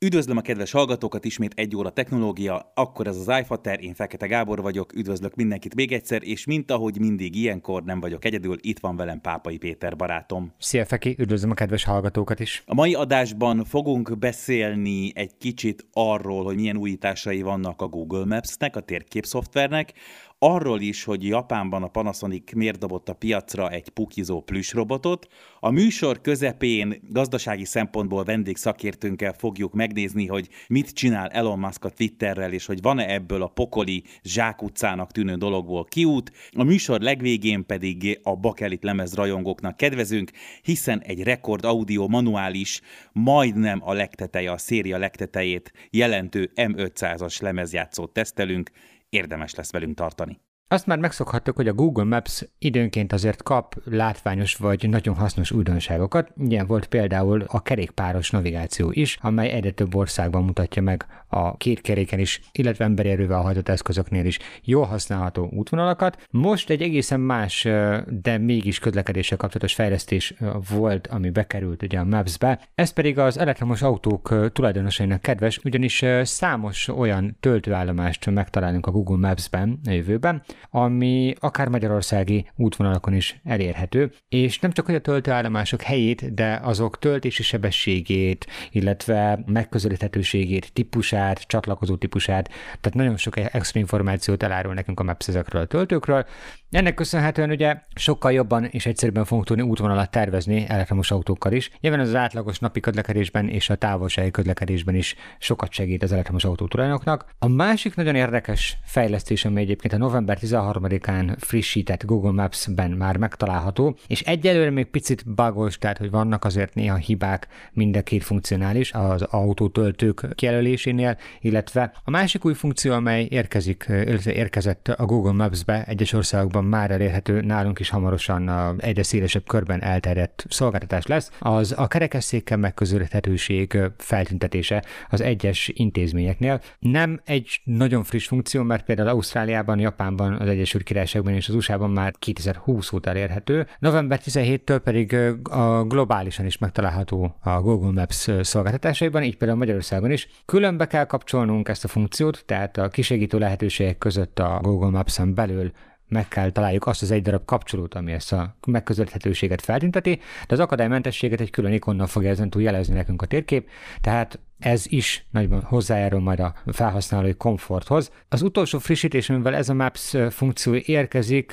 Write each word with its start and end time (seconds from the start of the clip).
Üdvözlöm 0.00 0.36
a 0.36 0.40
kedves 0.40 0.70
hallgatókat, 0.70 1.24
ismét 1.24 1.52
egy 1.54 1.76
óra 1.76 1.90
technológia, 1.90 2.72
akkor 2.74 3.06
ez 3.06 3.16
az 3.16 3.40
iFater, 3.40 3.82
én 3.82 3.94
Fekete 3.94 4.26
Gábor 4.26 4.62
vagyok, 4.62 4.94
üdvözlök 4.94 5.34
mindenkit 5.34 5.74
még 5.74 5.92
egyszer, 5.92 6.22
és 6.22 6.46
mint 6.46 6.70
ahogy 6.70 6.98
mindig 6.98 7.34
ilyenkor 7.36 7.82
nem 7.82 8.00
vagyok 8.00 8.24
egyedül, 8.24 8.56
itt 8.60 8.78
van 8.78 8.96
velem 8.96 9.20
Pápai 9.20 9.56
Péter 9.56 9.96
barátom. 9.96 10.52
Szia 10.58 10.84
Feki, 10.84 11.16
üdvözlöm 11.18 11.50
a 11.50 11.54
kedves 11.54 11.84
hallgatókat 11.84 12.40
is. 12.40 12.62
A 12.66 12.74
mai 12.74 12.94
adásban 12.94 13.64
fogunk 13.64 14.18
beszélni 14.18 15.12
egy 15.14 15.36
kicsit 15.38 15.86
arról, 15.92 16.44
hogy 16.44 16.56
milyen 16.56 16.76
újításai 16.76 17.42
vannak 17.42 17.82
a 17.82 17.88
Google 17.88 18.24
Maps-nek, 18.24 18.76
a 18.76 18.80
térképszoftvernek, 18.80 19.92
arról 20.38 20.80
is, 20.80 21.04
hogy 21.04 21.26
Japánban 21.26 21.82
a 21.82 21.88
Panasonic 21.88 22.52
miért 22.52 22.78
dobott 22.78 23.08
a 23.08 23.14
piacra 23.14 23.70
egy 23.70 23.88
pukizó 23.88 24.44
robotot. 24.72 25.26
A 25.60 25.70
műsor 25.70 26.20
közepén 26.20 27.00
gazdasági 27.10 27.64
szempontból 27.64 28.24
vendégszakértőnkkel 28.24 29.32
fogjuk 29.32 29.72
megnézni, 29.72 30.26
hogy 30.26 30.48
mit 30.68 30.90
csinál 30.90 31.28
Elon 31.28 31.58
Musk 31.58 31.84
a 31.84 31.90
Twitterrel, 31.90 32.52
és 32.52 32.66
hogy 32.66 32.82
van-e 32.82 33.12
ebből 33.12 33.42
a 33.42 33.48
pokoli 33.48 34.04
zsákutcának 34.22 35.12
tűnő 35.12 35.34
dologból 35.34 35.84
kiút. 35.84 36.32
A 36.52 36.62
műsor 36.62 37.00
legvégén 37.00 37.66
pedig 37.66 38.20
a 38.22 38.36
bakelit 38.36 38.84
lemez 38.84 39.14
rajongóknak 39.14 39.76
kedvezünk, 39.76 40.30
hiszen 40.62 41.00
egy 41.00 41.22
rekord 41.22 41.64
audio 41.64 42.08
manuális, 42.08 42.80
majdnem 43.12 43.80
a 43.84 43.92
legteteje, 43.92 44.50
a 44.52 44.58
széria 44.58 44.98
legtetejét 44.98 45.72
jelentő 45.90 46.50
M500-as 46.54 47.42
lemezjátszót 47.42 48.12
tesztelünk, 48.12 48.70
érdemes 49.08 49.54
lesz 49.54 49.72
velünk 49.72 49.96
tartani. 49.96 50.40
Azt 50.70 50.86
már 50.86 50.98
megszokhattuk, 50.98 51.56
hogy 51.56 51.68
a 51.68 51.72
Google 51.72 52.04
Maps 52.04 52.44
időnként 52.58 53.12
azért 53.12 53.42
kap 53.42 53.74
látványos 53.84 54.56
vagy 54.56 54.88
nagyon 54.88 55.14
hasznos 55.14 55.50
újdonságokat. 55.50 56.32
Ilyen 56.48 56.66
volt 56.66 56.86
például 56.86 57.44
a 57.46 57.62
kerékpáros 57.62 58.30
navigáció 58.30 58.90
is, 58.92 59.18
amely 59.20 59.50
egyre 59.50 59.70
több 59.70 59.94
országban 59.94 60.44
mutatja 60.44 60.82
meg 60.82 61.06
a 61.28 61.56
két 61.56 61.80
keréken 61.80 62.18
is, 62.18 62.40
illetve 62.52 62.84
emberi 62.84 63.08
erővel 63.08 63.40
hajtott 63.40 63.68
eszközöknél 63.68 64.24
is 64.24 64.38
jól 64.62 64.84
használható 64.84 65.48
útvonalakat. 65.52 66.26
Most 66.30 66.70
egy 66.70 66.82
egészen 66.82 67.20
más, 67.20 67.62
de 68.06 68.38
mégis 68.38 68.78
közlekedéssel 68.78 69.36
kapcsolatos 69.36 69.74
fejlesztés 69.74 70.34
volt, 70.70 71.06
ami 71.06 71.30
bekerült 71.30 71.82
ugye 71.82 71.98
a 71.98 72.04
Maps-be. 72.04 72.60
Ez 72.74 72.90
pedig 72.90 73.18
az 73.18 73.38
elektromos 73.38 73.82
autók 73.82 74.52
tulajdonosainak 74.52 75.22
kedves, 75.22 75.60
ugyanis 75.64 76.04
számos 76.22 76.88
olyan 76.88 77.36
töltőállomást 77.40 78.30
megtalálunk 78.30 78.86
a 78.86 78.90
Google 78.90 79.28
Maps-ben 79.28 79.80
a 79.86 79.90
jövőben, 79.90 80.42
ami 80.70 81.34
akár 81.40 81.68
magyarországi 81.68 82.50
útvonalakon 82.56 83.14
is 83.14 83.40
elérhető, 83.44 84.12
és 84.28 84.58
nem 84.58 84.72
csak 84.72 84.86
hogy 84.86 84.94
a 84.94 85.00
töltőállomások 85.00 85.82
helyét, 85.82 86.34
de 86.34 86.60
azok 86.62 86.98
töltési 86.98 87.42
sebességét, 87.42 88.46
illetve 88.70 89.42
megközelíthetőségét, 89.46 90.72
típusát, 90.72 91.40
csatlakozó 91.46 91.96
típusát, 91.96 92.48
tehát 92.80 92.94
nagyon 92.94 93.16
sok 93.16 93.36
extra 93.36 93.80
információt 93.80 94.42
elárul 94.42 94.74
nekünk 94.74 95.00
a 95.00 95.02
Maps 95.02 95.28
ezekről 95.28 95.62
a 95.62 95.66
töltőkről. 95.66 96.26
Ennek 96.70 96.94
köszönhetően 96.94 97.50
ugye 97.50 97.80
sokkal 97.94 98.32
jobban 98.32 98.64
és 98.64 98.86
egyszerűbben 98.86 99.24
fogunk 99.24 99.46
tudni 99.46 99.62
útvonalat 99.62 100.10
tervezni 100.10 100.64
elektromos 100.68 101.10
autókkal 101.10 101.52
is. 101.52 101.70
Nyilván 101.80 102.00
az 102.00 102.14
átlagos 102.14 102.58
napi 102.58 102.80
közlekedésben 102.80 103.48
és 103.48 103.70
a 103.70 103.74
távolsági 103.74 104.30
közlekedésben 104.30 104.94
is 104.94 105.14
sokat 105.38 105.72
segít 105.72 106.02
az 106.02 106.12
elektromos 106.12 106.44
autó 106.44 106.66
tulajdonoknak. 106.66 107.24
A 107.38 107.48
másik 107.48 107.94
nagyon 107.94 108.14
érdekes 108.14 108.78
fejlesztés, 108.84 109.44
ami 109.44 109.60
egyébként 109.60 109.92
a 109.92 109.96
november 109.96 110.38
13-án 110.40 111.36
frissített 111.38 112.04
Google 112.04 112.32
Maps-ben 112.32 112.90
már 112.90 113.16
megtalálható, 113.16 113.96
és 114.06 114.20
egyelőre 114.20 114.70
még 114.70 114.86
picit 114.86 115.34
bugos, 115.34 115.78
tehát 115.78 115.98
hogy 115.98 116.10
vannak 116.10 116.44
azért 116.44 116.74
néha 116.74 116.96
hibák 116.96 117.46
mind 117.72 117.96
a 117.96 118.02
két 118.02 118.24
funkcionális 118.24 118.92
az 118.92 119.22
autótöltők 119.22 120.26
kijelölésénél, 120.34 121.18
illetve 121.40 121.92
a 122.04 122.10
másik 122.10 122.44
új 122.44 122.54
funkció, 122.54 122.92
amely 122.92 123.26
érkezik, 123.30 123.86
érkezett 124.24 124.88
a 124.88 125.04
Google 125.04 125.32
Maps-be 125.32 125.84
egyes 125.84 126.12
országokban 126.12 126.56
már 126.64 126.90
elérhető, 126.90 127.40
nálunk 127.40 127.78
is 127.78 127.88
hamarosan 127.88 128.74
egyre 128.80 129.02
szélesebb 129.02 129.46
körben 129.46 129.82
elterjedt 129.82 130.46
szolgáltatás 130.48 131.06
lesz, 131.06 131.30
az 131.38 131.74
a 131.76 131.86
kerekesszékkel 131.86 132.56
megközelíthetőség 132.56 133.78
feltüntetése 133.96 134.84
az 135.08 135.20
egyes 135.20 135.70
intézményeknél. 135.74 136.60
Nem 136.78 137.20
egy 137.24 137.60
nagyon 137.64 138.04
friss 138.04 138.26
funkció, 138.26 138.62
mert 138.62 138.84
például 138.84 139.08
Ausztráliában, 139.08 139.78
Japánban 139.78 140.32
az 140.32 140.48
Egyesült 140.48 140.84
Királyságban 140.84 141.32
és 141.32 141.48
az 141.48 141.54
USA-ban 141.54 141.90
már 141.90 142.14
2020 142.18 142.92
óta 142.92 143.10
elérhető. 143.10 143.66
November 143.78 144.20
17-től 144.24 144.80
pedig 144.84 145.14
a 145.42 145.84
globálisan 145.84 146.46
is 146.46 146.58
megtalálható 146.58 147.36
a 147.40 147.60
Google 147.60 147.92
Maps 147.92 148.28
szolgáltatásaiban, 148.40 149.22
így 149.22 149.36
például 149.36 149.58
Magyarországon 149.58 150.10
is. 150.10 150.28
Különbe 150.44 150.86
kell 150.86 151.04
kapcsolnunk 151.04 151.68
ezt 151.68 151.84
a 151.84 151.88
funkciót, 151.88 152.42
tehát 152.46 152.76
a 152.76 152.88
kisegítő 152.88 153.38
lehetőségek 153.38 153.98
között 153.98 154.38
a 154.38 154.58
Google 154.62 154.90
Maps-en 154.90 155.34
belül 155.34 155.72
meg 156.08 156.28
kell 156.28 156.50
találjuk 156.50 156.86
azt 156.86 157.02
az 157.02 157.10
egy 157.10 157.22
darab 157.22 157.44
kapcsolót, 157.44 157.94
ami 157.94 158.12
ezt 158.12 158.32
a 158.32 158.54
megközelíthetőséget 158.66 159.60
feltünteti, 159.60 160.20
de 160.46 160.54
az 160.54 160.60
akadálymentességet 160.60 161.40
egy 161.40 161.50
külön 161.50 161.72
ikonnal 161.72 162.06
fogja 162.06 162.30
ezen 162.30 162.50
túl 162.50 162.62
jelezni 162.62 162.94
nekünk 162.94 163.22
a 163.22 163.26
térkép, 163.26 163.68
tehát 164.00 164.38
ez 164.58 164.84
is 164.88 165.26
nagyban 165.30 165.62
hozzájárul 165.62 166.20
majd 166.20 166.40
a 166.40 166.54
felhasználói 166.66 167.34
komforthoz. 167.34 168.10
Az 168.28 168.42
utolsó 168.42 168.78
frissítés, 168.78 169.30
amivel 169.30 169.54
ez 169.54 169.68
a 169.68 169.74
Maps 169.74 170.14
funkció 170.30 170.74
érkezik, 170.74 171.52